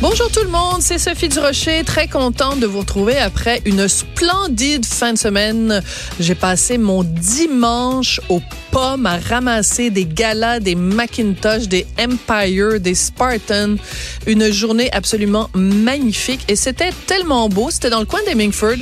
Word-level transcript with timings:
Bonjour 0.00 0.30
tout 0.30 0.44
le 0.44 0.48
monde, 0.48 0.80
c'est 0.80 0.96
Sophie 0.96 1.28
Durocher, 1.28 1.82
très 1.82 2.06
contente 2.06 2.60
de 2.60 2.66
vous 2.66 2.78
retrouver 2.78 3.18
après 3.18 3.60
une 3.64 3.88
splendide 3.88 4.86
fin 4.86 5.12
de 5.12 5.18
semaine. 5.18 5.82
J'ai 6.20 6.36
passé 6.36 6.78
mon 6.78 7.02
dimanche 7.02 8.20
aux 8.28 8.40
pommes 8.70 9.06
à 9.06 9.18
ramasser 9.18 9.90
des 9.90 10.04
galas, 10.04 10.60
des 10.60 10.76
Macintosh, 10.76 11.66
des 11.66 11.84
Empire, 11.98 12.78
des 12.78 12.94
Spartan. 12.94 13.74
Une 14.28 14.52
journée 14.52 14.88
absolument 14.92 15.50
magnifique 15.54 16.44
et 16.46 16.54
c'était 16.54 16.90
tellement 17.06 17.48
beau. 17.48 17.70
C'était 17.70 17.90
dans 17.90 17.98
le 17.98 18.06
coin 18.06 18.20
d'Hemingford 18.24 18.76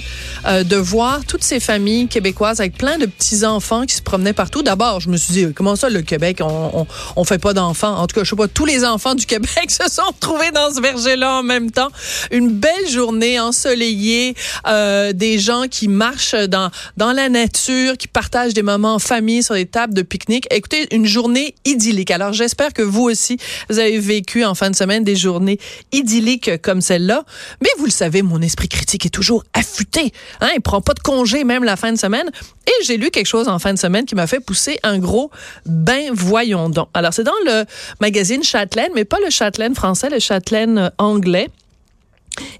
euh, 0.46 0.64
de 0.64 0.76
voir 0.76 1.24
toutes 1.24 1.44
ces 1.44 1.60
familles 1.60 2.08
québécoises 2.08 2.60
avec 2.60 2.76
plein 2.76 2.98
de 2.98 3.06
petits-enfants 3.06 3.86
qui 3.86 3.94
se 3.94 4.02
promenaient 4.02 4.34
partout. 4.34 4.62
D'abord, 4.62 5.00
je 5.00 5.08
me 5.08 5.16
suis 5.16 5.32
dit, 5.32 5.46
comment 5.54 5.76
ça 5.76 5.88
le 5.88 6.02
Québec, 6.02 6.40
on, 6.42 6.80
on, 6.80 6.86
on 7.16 7.24
fait 7.24 7.38
pas 7.38 7.54
d'enfants? 7.54 7.96
En 7.96 8.06
tout 8.06 8.16
cas, 8.16 8.24
je 8.24 8.30
sais 8.30 8.36
pas, 8.36 8.48
tous 8.48 8.66
les 8.66 8.84
enfants 8.84 9.14
du 9.14 9.24
Québec 9.24 9.48
se 9.70 9.90
sont 9.90 10.02
retrouvés 10.08 10.50
dans 10.50 10.74
ce 10.74 10.80
verger 10.82 11.05
là 11.14 11.38
en 11.38 11.42
même 11.42 11.70
temps. 11.70 11.88
Une 12.30 12.50
belle 12.50 12.88
journée 12.88 13.38
ensoleillée, 13.38 14.34
euh, 14.66 15.12
des 15.12 15.38
gens 15.38 15.64
qui 15.70 15.86
marchent 15.88 16.34
dans 16.34 16.70
dans 16.96 17.12
la 17.12 17.28
nature, 17.28 17.96
qui 17.96 18.08
partagent 18.08 18.54
des 18.54 18.62
moments 18.62 18.94
en 18.94 18.98
famille 18.98 19.42
sur 19.42 19.54
des 19.54 19.66
tables 19.66 19.94
de 19.94 20.02
pique-nique. 20.02 20.46
Écoutez, 20.50 20.88
une 20.92 21.06
journée 21.06 21.54
idyllique. 21.64 22.10
Alors 22.10 22.32
j'espère 22.32 22.72
que 22.72 22.82
vous 22.82 23.02
aussi 23.02 23.38
vous 23.70 23.78
avez 23.78 23.98
vécu 23.98 24.44
en 24.44 24.54
fin 24.54 24.70
de 24.70 24.76
semaine 24.76 25.04
des 25.04 25.16
journées 25.16 25.58
idylliques 25.92 26.62
comme 26.62 26.80
celle-là. 26.80 27.24
Mais 27.60 27.68
vous 27.78 27.84
le 27.84 27.90
savez, 27.90 28.22
mon 28.22 28.42
esprit 28.42 28.68
critique 28.68 29.06
est 29.06 29.10
toujours 29.10 29.44
affûté. 29.52 30.12
Hein, 30.40 30.48
il 30.54 30.60
prend 30.60 30.80
pas 30.80 30.94
de 30.94 31.00
congé 31.00 31.44
même 31.44 31.64
la 31.64 31.76
fin 31.76 31.92
de 31.92 31.98
semaine. 31.98 32.30
Et 32.66 32.84
j'ai 32.84 32.96
lu 32.96 33.10
quelque 33.10 33.26
chose 33.26 33.48
en 33.48 33.58
fin 33.58 33.72
de 33.72 33.78
semaine 33.78 34.06
qui 34.06 34.14
m'a 34.16 34.26
fait 34.26 34.40
pousser 34.40 34.78
un 34.82 34.98
gros 34.98 35.30
ben 35.66 36.10
voyons 36.12 36.68
donc. 36.68 36.88
Alors 36.94 37.12
c'est 37.12 37.24
dans 37.24 37.32
le 37.44 37.64
magazine 38.00 38.42
Châtelaine, 38.42 38.90
mais 38.94 39.04
pas 39.04 39.18
le 39.24 39.30
Châtelaine 39.30 39.74
français, 39.74 40.10
le 40.10 40.18
Châtelaine 40.18 40.90
anglais. 40.98 41.48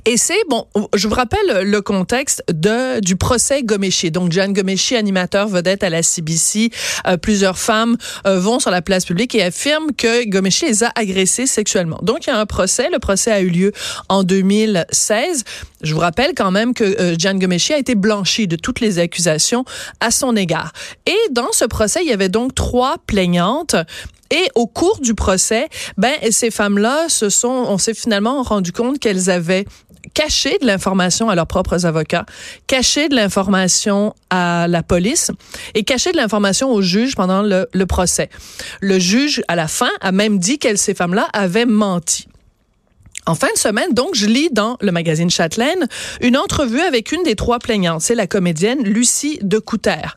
Et 0.05 0.17
c'est 0.17 0.43
bon, 0.49 0.67
je 0.95 1.09
vous 1.09 1.15
rappelle 1.15 1.63
le 1.63 1.81
contexte 1.81 2.43
de 2.49 3.01
du 3.01 3.17
procès 3.17 3.63
Gomeshi. 3.63 4.11
Donc 4.11 4.33
Jeanne 4.33 4.53
Gomeshi, 4.53 4.97
animateur 4.97 5.49
vedette 5.49 5.83
à 5.83 5.91
la 5.91 6.03
CBC, 6.03 6.71
euh, 7.07 7.17
plusieurs 7.17 7.59
femmes 7.59 7.97
euh, 8.27 8.39
vont 8.39 8.59
sur 8.59 8.71
la 8.71 8.83
place 8.83 9.05
publique 9.05 9.35
et 9.35 9.43
affirment 9.43 9.93
que 9.97 10.29
Gomeshi 10.29 10.67
les 10.67 10.85
a 10.85 10.93
agressées 10.95 11.47
sexuellement. 11.47 11.99
Donc 12.03 12.27
il 12.27 12.31
y 12.31 12.33
a 12.33 12.39
un 12.39 12.47
procès, 12.47 12.89
le 12.91 12.99
procès 12.99 13.33
a 13.33 13.41
eu 13.41 13.49
lieu 13.49 13.73
en 14.09 14.23
2016. 14.23 15.45
Je 15.83 15.95
vous 15.95 16.01
rappelle 16.01 16.33
quand 16.37 16.51
même 16.51 16.73
que 16.73 16.85
euh, 16.85 17.17
Jeanne 17.19 17.39
Gomeshi 17.39 17.73
a 17.73 17.79
été 17.79 17.95
blanchie 17.95 18.47
de 18.47 18.57
toutes 18.57 18.81
les 18.81 18.99
accusations 18.99 19.65
à 20.01 20.11
son 20.11 20.37
égard. 20.37 20.73
Et 21.07 21.19
dans 21.33 21.53
ce 21.53 21.65
procès, 21.65 22.01
il 22.03 22.09
y 22.09 22.13
avait 22.13 22.29
donc 22.29 22.55
trois 22.55 22.97
plaignantes 23.07 23.77
et 24.31 24.49
au 24.55 24.67
cours 24.67 25.01
du 25.01 25.15
procès, 25.15 25.69
ben 25.97 26.15
ces 26.31 26.51
femmes-là 26.51 27.09
se 27.09 27.29
sont, 27.29 27.49
on 27.49 27.79
s'est 27.79 27.95
finalement 27.95 28.43
rendu 28.43 28.73
compte 28.73 28.99
qu'elles 28.99 29.31
avaient 29.31 29.65
caché 30.15 30.59
de 30.59 30.67
l'information 30.67 31.29
à 31.29 31.35
leurs 31.35 31.47
propres 31.47 31.85
avocats, 31.85 32.27
caché 32.67 33.09
de 33.09 33.15
l'information 33.15 34.15
à 34.31 34.67
la 34.69 34.83
police 34.83 35.31
et 35.75 35.85
caché 35.85 36.13
de 36.13 36.17
l'information 36.17 36.73
au 36.73 36.81
juge 36.81 37.15
pendant 37.15 37.43
le, 37.43 37.69
le 37.73 37.87
procès. 37.87 38.31
Le 38.81 38.99
juge, 38.99 39.43
à 39.49 39.57
la 39.57 39.69
fin, 39.69 39.91
a 40.01 40.13
même 40.13 40.39
dit 40.39 40.59
qu'elles, 40.59 40.79
ces 40.79 40.95
femmes-là, 40.95 41.29
avaient 41.33 41.67
menti. 41.67 42.29
En 43.29 43.35
fin 43.35 43.49
de 43.53 43.59
semaine, 43.59 43.93
donc, 43.93 44.15
je 44.15 44.27
lis 44.27 44.51
dans 44.53 44.77
le 44.81 44.93
magazine 44.93 45.31
Châtelaine 45.31 45.89
une 46.21 46.37
entrevue 46.37 46.81
avec 46.81 47.11
une 47.11 47.25
des 47.25 47.35
trois 47.35 47.59
plaignantes. 47.59 48.01
C'est 48.01 48.15
la 48.15 48.29
comédienne 48.29 48.85
Lucie 48.85 49.41
de 49.43 49.59
Couter. 49.59 50.15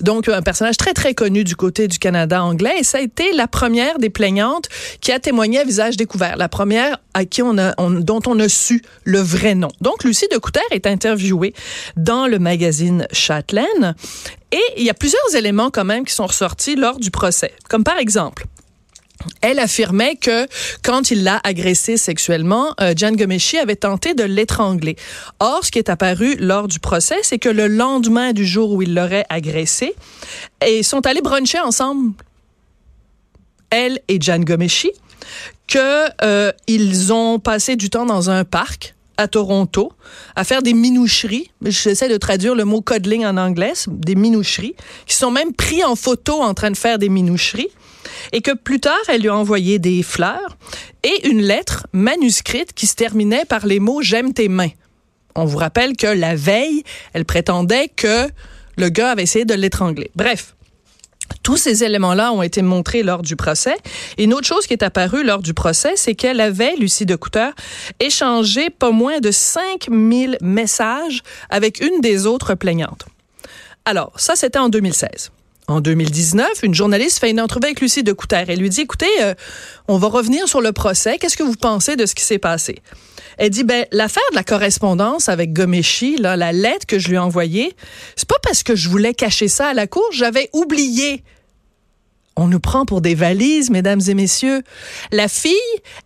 Donc, 0.00 0.28
un 0.28 0.42
personnage 0.42 0.76
très, 0.76 0.92
très 0.92 1.14
connu 1.14 1.44
du 1.44 1.54
côté 1.54 1.86
du 1.86 2.00
Canada 2.00 2.42
anglais. 2.42 2.74
Et 2.80 2.82
ça 2.82 2.98
a 2.98 3.00
été 3.00 3.32
la 3.32 3.46
première 3.46 4.00
des 4.00 4.10
plaignantes 4.10 4.68
qui 5.00 5.12
a 5.12 5.20
témoigné 5.20 5.60
à 5.60 5.64
visage 5.64 5.96
découvert. 5.96 6.36
La 6.36 6.48
première 6.48 6.98
à 7.14 7.24
qui 7.24 7.42
on 7.42 7.56
a, 7.58 7.74
dont 7.76 8.20
on 8.26 8.40
a 8.40 8.48
su 8.48 8.82
le 9.04 9.20
vrai 9.20 9.54
nom. 9.54 9.70
Donc, 9.80 10.02
Lucie 10.02 10.26
de 10.32 10.38
Couter 10.38 10.60
est 10.72 10.88
interviewée 10.88 11.54
dans 11.96 12.26
le 12.26 12.40
magazine 12.40 13.06
Châtelaine. 13.12 13.94
Et 14.50 14.62
il 14.76 14.82
y 14.82 14.90
a 14.90 14.94
plusieurs 14.94 15.36
éléments 15.36 15.70
quand 15.70 15.84
même 15.84 16.04
qui 16.04 16.12
sont 16.12 16.26
ressortis 16.26 16.74
lors 16.74 16.98
du 16.98 17.12
procès. 17.12 17.52
Comme 17.68 17.84
par 17.84 17.98
exemple, 17.98 18.46
elle 19.40 19.58
affirmait 19.58 20.16
que 20.16 20.46
quand 20.82 21.10
il 21.10 21.24
l'a 21.24 21.40
agressée 21.44 21.96
sexuellement, 21.96 22.74
euh, 22.80 22.94
Jan 22.96 23.12
Gomeshi 23.12 23.58
avait 23.58 23.76
tenté 23.76 24.14
de 24.14 24.24
l'étrangler. 24.24 24.96
Or, 25.40 25.64
ce 25.64 25.70
qui 25.70 25.78
est 25.78 25.88
apparu 25.88 26.36
lors 26.36 26.68
du 26.68 26.78
procès, 26.78 27.16
c'est 27.22 27.38
que 27.38 27.48
le 27.48 27.66
lendemain 27.66 28.32
du 28.32 28.46
jour 28.46 28.72
où 28.72 28.82
il 28.82 28.94
l'aurait 28.94 29.26
agressée, 29.28 29.94
ils 30.66 30.84
sont 30.84 31.06
allés 31.06 31.22
bruncher 31.22 31.60
ensemble, 31.60 32.12
elle 33.70 34.00
et 34.08 34.20
Jan 34.20 34.40
Gomeshi, 34.40 34.92
que 35.66 36.08
euh, 36.22 36.52
ils 36.66 37.12
ont 37.12 37.38
passé 37.38 37.76
du 37.76 37.90
temps 37.90 38.06
dans 38.06 38.30
un 38.30 38.44
parc 38.44 38.94
à 39.18 39.26
Toronto 39.26 39.92
à 40.36 40.44
faire 40.44 40.62
des 40.62 40.72
minoucheries. 40.72 41.50
J'essaie 41.62 42.08
de 42.08 42.16
traduire 42.16 42.54
le 42.54 42.64
mot 42.64 42.80
cuddling 42.80 43.26
en 43.26 43.36
anglais, 43.36 43.72
des 43.88 44.14
minoucheries, 44.14 44.76
qui 45.06 45.16
sont 45.16 45.30
même 45.30 45.52
pris 45.52 45.84
en 45.84 45.96
photo 45.96 46.40
en 46.40 46.54
train 46.54 46.70
de 46.70 46.76
faire 46.76 46.98
des 46.98 47.08
minoucheries 47.08 47.68
et 48.32 48.40
que 48.40 48.52
plus 48.52 48.80
tard, 48.80 48.98
elle 49.08 49.22
lui 49.22 49.28
a 49.28 49.36
envoyé 49.36 49.78
des 49.78 50.02
fleurs 50.02 50.56
et 51.02 51.28
une 51.28 51.42
lettre 51.42 51.86
manuscrite 51.92 52.72
qui 52.72 52.86
se 52.86 52.94
terminait 52.94 53.44
par 53.44 53.66
les 53.66 53.80
mots 53.80 54.02
J'aime 54.02 54.32
tes 54.32 54.48
mains. 54.48 54.70
On 55.34 55.44
vous 55.44 55.58
rappelle 55.58 55.96
que 55.96 56.06
la 56.06 56.34
veille, 56.34 56.82
elle 57.12 57.24
prétendait 57.24 57.88
que 57.88 58.28
le 58.76 58.88
gars 58.88 59.12
avait 59.12 59.22
essayé 59.22 59.44
de 59.44 59.54
l'étrangler. 59.54 60.10
Bref. 60.16 60.54
Tous 61.42 61.58
ces 61.58 61.84
éléments-là 61.84 62.32
ont 62.32 62.42
été 62.42 62.62
montrés 62.62 63.02
lors 63.02 63.20
du 63.20 63.36
procès. 63.36 63.76
Et 64.16 64.24
une 64.24 64.32
autre 64.32 64.46
chose 64.46 64.66
qui 64.66 64.72
est 64.72 64.82
apparue 64.82 65.24
lors 65.24 65.42
du 65.42 65.52
procès, 65.52 65.92
c'est 65.96 66.14
qu'elle 66.14 66.40
avait, 66.40 66.74
Lucie 66.76 67.04
de 67.04 67.16
Couteur, 67.16 67.52
échangé 68.00 68.70
pas 68.70 68.90
moins 68.90 69.20
de 69.20 69.30
5000 69.30 70.38
messages 70.40 71.22
avec 71.50 71.80
une 71.80 72.00
des 72.00 72.26
autres 72.26 72.54
plaignantes. 72.54 73.04
Alors, 73.84 74.12
ça, 74.16 74.36
c'était 74.36 74.58
en 74.58 74.70
2016 74.70 75.30
en 75.68 75.82
2019, 75.82 76.62
une 76.62 76.74
journaliste 76.74 77.18
fait 77.18 77.30
une 77.30 77.40
entrevue 77.40 77.66
avec 77.66 77.80
Lucie 77.80 78.02
de 78.02 78.12
Couter. 78.12 78.44
Elle 78.48 78.58
lui 78.58 78.70
dit, 78.70 78.80
écoutez, 78.80 79.06
euh, 79.20 79.34
on 79.86 79.98
va 79.98 80.08
revenir 80.08 80.48
sur 80.48 80.62
le 80.62 80.72
procès. 80.72 81.18
Qu'est-ce 81.18 81.36
que 81.36 81.42
vous 81.42 81.56
pensez 81.56 81.94
de 81.94 82.06
ce 82.06 82.14
qui 82.14 82.24
s'est 82.24 82.38
passé? 82.38 82.80
Elle 83.36 83.50
dit, 83.50 83.64
ben, 83.64 83.84
l'affaire 83.92 84.22
de 84.30 84.36
la 84.36 84.44
correspondance 84.44 85.28
avec 85.28 85.52
Gomeshi, 85.52 86.16
là, 86.16 86.36
la 86.36 86.52
lettre 86.52 86.86
que 86.86 86.98
je 86.98 87.08
lui 87.08 87.16
ai 87.16 87.18
envoyée, 87.18 87.76
c'est 88.16 88.28
pas 88.28 88.38
parce 88.42 88.62
que 88.62 88.74
je 88.74 88.88
voulais 88.88 89.12
cacher 89.12 89.46
ça 89.46 89.68
à 89.68 89.74
la 89.74 89.86
cour, 89.86 90.08
j'avais 90.10 90.48
oublié. 90.54 91.22
On 92.34 92.48
nous 92.48 92.60
prend 92.60 92.86
pour 92.86 93.02
des 93.02 93.14
valises, 93.14 93.68
mesdames 93.68 94.00
et 94.08 94.14
messieurs. 94.14 94.62
La 95.12 95.28
fille, 95.28 95.52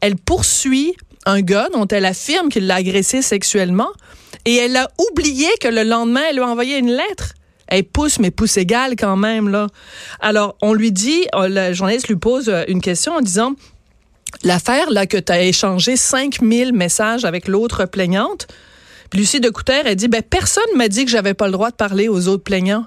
elle 0.01 0.17
poursuit 0.17 0.97
un 1.25 1.41
gars 1.41 1.69
dont 1.73 1.87
elle 1.87 2.05
affirme 2.05 2.49
qu'il 2.49 2.67
l'a 2.67 2.77
agressé 2.77 3.23
sexuellement 3.23 3.91
et 4.45 4.57
elle 4.57 4.77
a 4.77 4.91
oublié 5.11 5.47
que 5.61 5.69
le 5.69 5.85
lendemain, 5.85 6.23
elle 6.29 6.37
lui 6.37 6.43
a 6.43 6.49
envoyé 6.49 6.79
une 6.79 6.91
lettre. 6.91 7.35
Elle 7.75 7.85
pousse, 7.85 8.19
mais 8.19 8.31
pousse 8.31 8.59
égale 8.59 8.97
quand 8.99 9.17
même. 9.17 9.67
Alors, 10.21 10.57
on 10.61 10.75
lui 10.75 10.93
dit, 10.93 11.27
euh, 11.35 11.49
le 11.49 11.73
journaliste 11.73 12.07
lui 12.07 12.17
pose 12.17 12.51
euh, 12.51 12.65
une 12.69 12.83
question 12.83 13.15
en 13.15 13.23
disant, 13.23 13.55
l'affaire, 14.45 14.91
là, 14.91 15.07
que 15.07 15.17
tu 15.17 15.33
as 15.33 15.43
échangé 15.43 15.97
5000 15.97 16.75
messages 16.75 17.25
avec 17.25 17.49
l'autre 17.49 17.87
plaignante, 17.87 18.47
Lucie 19.15 19.41
de 19.41 19.49
Couter, 19.49 19.81
elle 19.87 19.97
dit, 19.97 20.09
ben, 20.09 20.23
personne 20.23 20.63
m'a 20.77 20.89
dit 20.89 21.07
que 21.07 21.11
j'avais 21.11 21.33
pas 21.33 21.47
le 21.47 21.53
droit 21.53 21.71
de 21.71 21.77
parler 21.77 22.09
aux 22.09 22.29
autres 22.29 22.45
plaignants. 22.45 22.85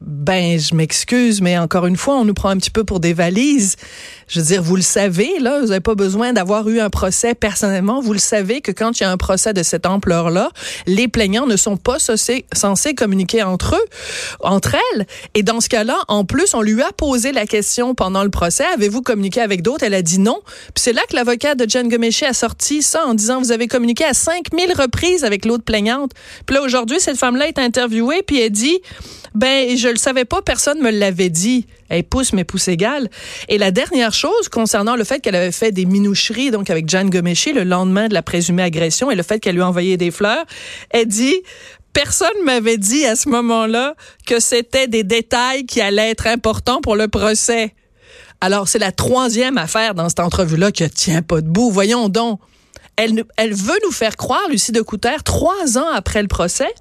Ben, 0.00 0.58
je 0.58 0.74
m'excuse, 0.74 1.40
mais 1.40 1.56
encore 1.56 1.86
une 1.86 1.96
fois, 1.96 2.16
on 2.16 2.24
nous 2.24 2.34
prend 2.34 2.50
un 2.50 2.56
petit 2.56 2.70
peu 2.70 2.84
pour 2.84 3.00
des 3.00 3.12
valises. 3.12 3.76
Je 4.26 4.40
veux 4.40 4.46
dire, 4.46 4.62
vous 4.62 4.76
le 4.76 4.82
savez, 4.82 5.38
là, 5.38 5.60
vous 5.60 5.68
n'avez 5.68 5.80
pas 5.80 5.94
besoin 5.94 6.32
d'avoir 6.32 6.68
eu 6.68 6.80
un 6.80 6.90
procès 6.90 7.34
personnellement. 7.34 8.00
Vous 8.00 8.12
le 8.12 8.18
savez 8.18 8.60
que 8.60 8.72
quand 8.72 8.98
il 8.98 9.02
y 9.02 9.06
a 9.06 9.10
un 9.10 9.16
procès 9.16 9.52
de 9.52 9.62
cette 9.62 9.86
ampleur-là, 9.86 10.50
les 10.86 11.08
plaignants 11.08 11.46
ne 11.46 11.56
sont 11.56 11.76
pas 11.76 11.98
censés, 11.98 12.44
communiquer 12.96 13.42
entre 13.42 13.76
eux, 13.76 13.84
entre 14.40 14.74
elles. 14.74 15.06
Et 15.34 15.42
dans 15.42 15.60
ce 15.60 15.68
cas-là, 15.68 15.98
en 16.08 16.24
plus, 16.24 16.54
on 16.54 16.62
lui 16.62 16.82
a 16.82 16.90
posé 16.92 17.32
la 17.32 17.46
question 17.46 17.94
pendant 17.94 18.24
le 18.24 18.30
procès, 18.30 18.64
avez-vous 18.74 19.02
communiqué 19.02 19.40
avec 19.40 19.62
d'autres? 19.62 19.84
Elle 19.84 19.94
a 19.94 20.02
dit 20.02 20.18
non. 20.18 20.40
Puis 20.74 20.82
c'est 20.82 20.92
là 20.92 21.02
que 21.08 21.14
l'avocat 21.14 21.54
de 21.54 21.68
Jen 21.68 21.88
Gomeshi 21.88 22.24
a 22.24 22.32
sorti 22.32 22.82
ça 22.82 23.06
en 23.06 23.14
disant, 23.14 23.40
vous 23.40 23.52
avez 23.52 23.68
communiqué 23.68 24.04
à 24.04 24.14
5000 24.14 24.72
reprises 24.72 25.24
avec 25.24 25.44
l'autre 25.44 25.64
plaignante. 25.64 26.12
Puis 26.46 26.56
là, 26.56 26.62
aujourd'hui, 26.62 26.98
cette 26.98 27.16
femme-là 27.16 27.48
est 27.48 27.58
interviewée, 27.58 28.22
puis 28.26 28.40
elle 28.40 28.50
dit, 28.50 28.80
ben, 29.34 29.76
je 29.84 29.88
le 29.88 29.96
savais 29.96 30.24
pas, 30.24 30.40
personne 30.40 30.80
me 30.80 30.90
l'avait 30.90 31.28
dit. 31.28 31.66
Elle 31.90 32.04
pousse, 32.04 32.32
mais 32.32 32.44
pousse 32.44 32.68
égale. 32.68 33.10
Et 33.48 33.58
la 33.58 33.70
dernière 33.70 34.14
chose 34.14 34.48
concernant 34.50 34.96
le 34.96 35.04
fait 35.04 35.20
qu'elle 35.20 35.34
avait 35.34 35.52
fait 35.52 35.72
des 35.72 35.84
minoucheries, 35.84 36.50
donc 36.50 36.70
avec 36.70 36.88
Jan 36.88 37.04
Gomeshi, 37.04 37.52
le 37.52 37.64
lendemain 37.64 38.08
de 38.08 38.14
la 38.14 38.22
présumée 38.22 38.62
agression, 38.62 39.10
et 39.10 39.14
le 39.14 39.22
fait 39.22 39.40
qu'elle 39.40 39.56
lui 39.56 39.62
a 39.62 39.68
envoyé 39.68 39.96
des 39.98 40.10
fleurs, 40.10 40.44
elle 40.90 41.06
dit, 41.06 41.36
personne 41.92 42.42
m'avait 42.44 42.78
dit 42.78 43.04
à 43.04 43.14
ce 43.14 43.28
moment-là 43.28 43.94
que 44.26 44.40
c'était 44.40 44.88
des 44.88 45.04
détails 45.04 45.66
qui 45.66 45.82
allaient 45.82 46.10
être 46.10 46.26
importants 46.26 46.80
pour 46.80 46.96
le 46.96 47.08
procès. 47.08 47.74
Alors, 48.40 48.68
c'est 48.68 48.78
la 48.78 48.92
troisième 48.92 49.58
affaire 49.58 49.94
dans 49.94 50.08
cette 50.08 50.20
entrevue-là 50.20 50.72
qui 50.72 50.88
tient 50.90 51.22
pas 51.22 51.40
debout. 51.42 51.70
Voyons 51.70 52.08
donc. 52.08 52.40
Elle, 52.96 53.24
elle 53.36 53.54
veut 53.54 53.78
nous 53.84 53.92
faire 53.92 54.16
croire, 54.16 54.48
Lucie 54.48 54.70
de 54.70 54.80
Couter, 54.80 55.16
trois 55.24 55.78
ans 55.78 55.88
après 55.92 56.22
le 56.22 56.28
procès, 56.28 56.72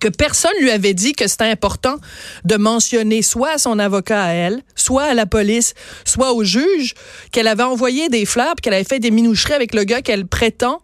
que 0.00 0.08
personne 0.08 0.52
lui 0.60 0.70
avait 0.70 0.94
dit 0.94 1.12
que 1.12 1.26
c'était 1.26 1.44
important 1.44 1.96
de 2.44 2.56
mentionner 2.56 3.22
soit 3.22 3.52
à 3.52 3.58
son 3.58 3.78
avocat 3.78 4.22
à 4.22 4.28
elle, 4.28 4.62
soit 4.74 5.04
à 5.04 5.14
la 5.14 5.26
police, 5.26 5.74
soit 6.04 6.32
au 6.32 6.44
juge, 6.44 6.94
qu'elle 7.32 7.48
avait 7.48 7.62
envoyé 7.62 8.08
des 8.08 8.24
fleurs, 8.24 8.54
qu'elle 8.56 8.74
avait 8.74 8.84
fait 8.84 9.00
des 9.00 9.10
minoucheries 9.10 9.54
avec 9.54 9.74
le 9.74 9.84
gars 9.84 10.02
qu'elle 10.02 10.26
prétend 10.26 10.80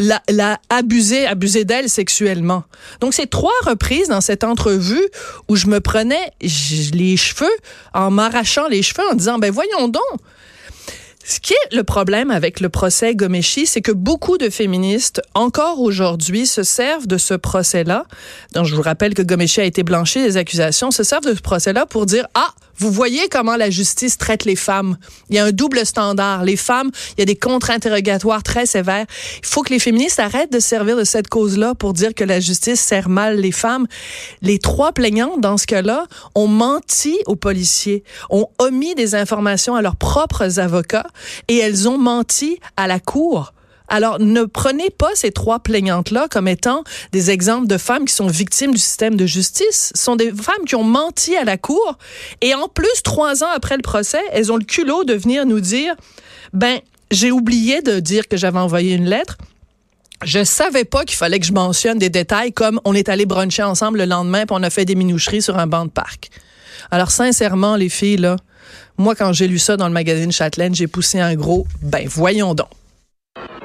l'a, 0.00 0.22
l'a 0.28 0.60
abusé, 0.70 1.26
abusé 1.26 1.64
d'elle 1.64 1.88
sexuellement. 1.88 2.64
Donc, 3.00 3.14
c'est 3.14 3.28
trois 3.28 3.52
reprises 3.64 4.08
dans 4.08 4.20
cette 4.20 4.44
entrevue 4.44 5.06
où 5.48 5.56
je 5.56 5.66
me 5.66 5.80
prenais 5.80 6.32
les 6.40 7.16
cheveux 7.16 7.50
en 7.94 8.10
m'arrachant 8.10 8.66
les 8.66 8.82
cheveux 8.82 9.06
en 9.10 9.14
disant, 9.14 9.38
ben 9.38 9.52
voyons 9.52 9.88
donc, 9.88 10.02
ce 11.30 11.38
qui 11.38 11.52
est 11.52 11.76
le 11.76 11.84
problème 11.84 12.32
avec 12.32 12.58
le 12.58 12.68
procès 12.68 13.14
Gomeshi, 13.14 13.64
c'est 13.66 13.82
que 13.82 13.92
beaucoup 13.92 14.36
de 14.36 14.50
féministes, 14.50 15.22
encore 15.34 15.80
aujourd'hui, 15.80 16.44
se 16.44 16.64
servent 16.64 17.06
de 17.06 17.18
ce 17.18 17.34
procès-là. 17.34 18.04
Donc, 18.54 18.66
je 18.66 18.74
vous 18.74 18.82
rappelle 18.82 19.14
que 19.14 19.22
Gomeshi 19.22 19.60
a 19.60 19.64
été 19.64 19.84
blanchi 19.84 20.20
des 20.20 20.36
accusations, 20.36 20.90
se 20.90 21.04
servent 21.04 21.24
de 21.24 21.34
ce 21.34 21.40
procès-là 21.40 21.86
pour 21.86 22.06
dire, 22.06 22.26
ah, 22.34 22.52
vous 22.80 22.90
voyez 22.90 23.28
comment 23.28 23.56
la 23.56 23.68
justice 23.68 24.16
traite 24.16 24.46
les 24.46 24.56
femmes. 24.56 24.96
Il 25.28 25.36
y 25.36 25.38
a 25.38 25.44
un 25.44 25.52
double 25.52 25.84
standard. 25.84 26.44
Les 26.44 26.56
femmes, 26.56 26.90
il 27.16 27.20
y 27.20 27.22
a 27.22 27.26
des 27.26 27.36
contre-interrogatoires 27.36 28.42
très 28.42 28.64
sévères. 28.64 29.04
Il 29.42 29.46
faut 29.46 29.62
que 29.62 29.68
les 29.68 29.78
féministes 29.78 30.18
arrêtent 30.18 30.52
de 30.52 30.60
servir 30.60 30.96
de 30.96 31.04
cette 31.04 31.28
cause-là 31.28 31.74
pour 31.74 31.92
dire 31.92 32.14
que 32.14 32.24
la 32.24 32.40
justice 32.40 32.80
sert 32.80 33.10
mal 33.10 33.38
les 33.38 33.52
femmes. 33.52 33.86
Les 34.40 34.58
trois 34.58 34.92
plaignants, 34.92 35.36
dans 35.36 35.58
ce 35.58 35.66
cas-là, 35.66 36.06
ont 36.34 36.48
menti 36.48 37.18
aux 37.26 37.36
policiers, 37.36 38.02
ont 38.30 38.48
omis 38.58 38.94
des 38.94 39.14
informations 39.14 39.74
à 39.74 39.82
leurs 39.82 39.96
propres 39.96 40.58
avocats 40.58 41.06
et 41.48 41.58
elles 41.58 41.86
ont 41.86 41.98
menti 41.98 42.60
à 42.78 42.86
la 42.86 42.98
cour. 42.98 43.52
Alors, 43.92 44.20
ne 44.20 44.44
prenez 44.44 44.88
pas 44.88 45.10
ces 45.14 45.32
trois 45.32 45.58
plaignantes-là 45.58 46.28
comme 46.30 46.46
étant 46.46 46.84
des 47.10 47.30
exemples 47.30 47.66
de 47.66 47.76
femmes 47.76 48.04
qui 48.04 48.14
sont 48.14 48.28
victimes 48.28 48.70
du 48.70 48.78
système 48.78 49.16
de 49.16 49.26
justice. 49.26 49.92
Ce 49.96 50.02
sont 50.04 50.14
des 50.14 50.30
femmes 50.30 50.64
qui 50.64 50.76
ont 50.76 50.84
menti 50.84 51.36
à 51.36 51.42
la 51.42 51.58
cour. 51.58 51.98
Et 52.40 52.54
en 52.54 52.68
plus, 52.68 53.02
trois 53.02 53.42
ans 53.42 53.50
après 53.52 53.76
le 53.76 53.82
procès, 53.82 54.22
elles 54.30 54.52
ont 54.52 54.56
le 54.56 54.64
culot 54.64 55.02
de 55.02 55.14
venir 55.14 55.44
nous 55.44 55.58
dire, 55.58 55.96
ben, 56.52 56.78
j'ai 57.10 57.32
oublié 57.32 57.82
de 57.82 57.98
dire 57.98 58.28
que 58.28 58.36
j'avais 58.36 58.60
envoyé 58.60 58.94
une 58.94 59.06
lettre. 59.06 59.36
Je 60.24 60.44
savais 60.44 60.84
pas 60.84 61.04
qu'il 61.04 61.16
fallait 61.16 61.40
que 61.40 61.46
je 61.46 61.52
mentionne 61.52 61.98
des 61.98 62.10
détails 62.10 62.52
comme 62.52 62.80
on 62.84 62.94
est 62.94 63.08
allé 63.08 63.26
bruncher 63.26 63.64
ensemble 63.64 63.98
le 63.98 64.04
lendemain 64.04 64.46
puis 64.46 64.56
on 64.56 64.62
a 64.62 64.70
fait 64.70 64.84
des 64.84 64.94
minoucheries 64.94 65.42
sur 65.42 65.58
un 65.58 65.66
banc 65.66 65.86
de 65.86 65.90
parc. 65.90 66.30
Alors 66.90 67.10
sincèrement 67.10 67.74
les 67.74 67.88
filles 67.88 68.18
là, 68.18 68.36
moi 68.98 69.14
quand 69.14 69.32
j'ai 69.32 69.48
lu 69.48 69.58
ça 69.58 69.78
dans 69.78 69.88
le 69.88 69.94
magazine 69.94 70.30
Châtelaine, 70.30 70.74
j'ai 70.74 70.88
poussé 70.88 71.20
un 71.20 71.34
gros 71.36 71.66
ben 71.80 72.06
voyons 72.06 72.52
donc. 72.52 72.68